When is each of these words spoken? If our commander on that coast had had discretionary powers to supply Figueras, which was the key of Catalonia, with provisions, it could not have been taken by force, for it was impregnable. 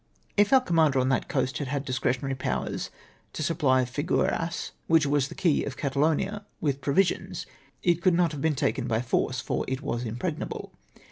If 0.35 0.51
our 0.51 0.61
commander 0.61 0.97
on 0.97 1.09
that 1.09 1.27
coast 1.29 1.59
had 1.59 1.67
had 1.67 1.85
discretionary 1.85 2.33
powers 2.33 2.89
to 3.33 3.43
supply 3.43 3.85
Figueras, 3.85 4.71
which 4.87 5.05
was 5.05 5.27
the 5.27 5.35
key 5.35 5.63
of 5.63 5.77
Catalonia, 5.77 6.43
with 6.59 6.81
provisions, 6.81 7.45
it 7.83 8.01
could 8.01 8.15
not 8.15 8.31
have 8.31 8.41
been 8.41 8.55
taken 8.55 8.87
by 8.87 9.03
force, 9.03 9.39
for 9.41 9.63
it 9.67 9.83
was 9.83 10.03
impregnable. 10.03 10.73